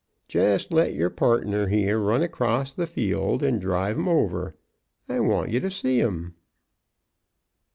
[0.27, 4.55] Jest let your partner here run across the field and drive 'em over.
[5.07, 6.33] I want ye to see 'em."